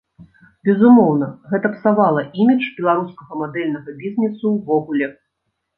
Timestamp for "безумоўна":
0.69-1.27